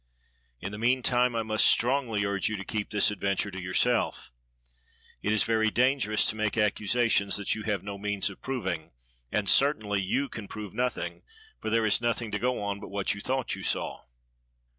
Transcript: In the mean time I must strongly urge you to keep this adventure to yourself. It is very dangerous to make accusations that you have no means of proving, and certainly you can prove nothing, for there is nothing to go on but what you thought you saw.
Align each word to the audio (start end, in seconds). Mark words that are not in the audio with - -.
In 0.59 0.71
the 0.71 0.79
mean 0.79 1.03
time 1.03 1.35
I 1.35 1.43
must 1.43 1.67
strongly 1.67 2.25
urge 2.25 2.49
you 2.49 2.57
to 2.57 2.65
keep 2.65 2.89
this 2.89 3.11
adventure 3.11 3.51
to 3.51 3.61
yourself. 3.61 4.31
It 5.21 5.31
is 5.31 5.43
very 5.43 5.69
dangerous 5.69 6.25
to 6.31 6.35
make 6.35 6.57
accusations 6.57 7.37
that 7.37 7.53
you 7.53 7.61
have 7.65 7.83
no 7.83 7.99
means 7.99 8.27
of 8.31 8.41
proving, 8.41 8.93
and 9.31 9.47
certainly 9.47 10.01
you 10.01 10.27
can 10.27 10.47
prove 10.47 10.73
nothing, 10.73 11.21
for 11.59 11.69
there 11.69 11.85
is 11.85 12.01
nothing 12.01 12.31
to 12.31 12.39
go 12.39 12.59
on 12.63 12.79
but 12.79 12.89
what 12.89 13.13
you 13.13 13.21
thought 13.21 13.53
you 13.53 13.61
saw. 13.61 14.01